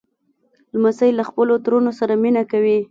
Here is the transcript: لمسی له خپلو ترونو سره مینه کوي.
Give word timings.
لمسی 0.73 1.09
له 1.17 1.23
خپلو 1.29 1.53
ترونو 1.65 1.91
سره 1.99 2.13
مینه 2.23 2.43
کوي. 2.51 2.77